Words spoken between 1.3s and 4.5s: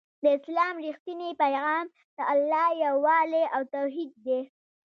پيغام د الله يووالی او توحيد دی